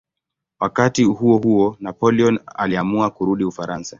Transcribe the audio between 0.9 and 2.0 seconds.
huohuo